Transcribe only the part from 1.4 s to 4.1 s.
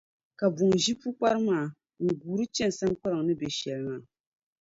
maa, n-guuri chani Saŋkpaliŋ ni be shɛli maa.